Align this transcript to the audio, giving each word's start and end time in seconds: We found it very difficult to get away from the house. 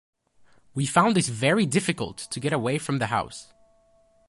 We 0.73 0.87
found 0.87 1.15
it 1.19 1.27
very 1.27 1.67
difficult 1.67 2.17
to 2.31 2.39
get 2.39 2.53
away 2.53 2.79
from 2.79 2.97
the 2.97 3.05
house. 3.05 3.53